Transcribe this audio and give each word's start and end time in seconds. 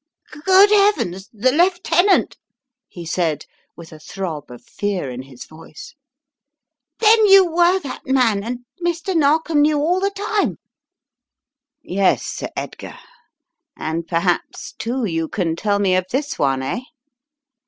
"Good 0.45 0.71
heavens! 0.71 1.29
The 1.31 1.51
lieutenant!" 1.51 2.35
he 2.87 3.05
said, 3.05 3.45
with 3.77 3.91
a 3.93 3.99
throb 3.99 4.49
of 4.49 4.63
fear 4.63 5.11
in 5.11 5.21
his 5.21 5.45
voice. 5.45 5.93
"Then 6.97 7.27
you 7.27 7.45
were 7.45 7.79
that 7.81 8.07
man— 8.07 8.43
and 8.43 8.59
Mr. 8.83 9.15
Narkom 9.15 9.61
knew 9.61 9.77
all 9.77 9.99
the 9.99 10.09
time." 10.09 10.57
"Yes, 11.83 12.25
Sir 12.25 12.49
Edgar, 12.55 12.97
and 13.77 14.07
perhaps, 14.07 14.73
too, 14.73 15.05
you 15.05 15.27
can 15.27 15.55
tell 15.55 15.77
me 15.77 15.95
of 15.95 16.05
this 16.09 16.39
one, 16.39 16.63
eh?" 16.63 16.79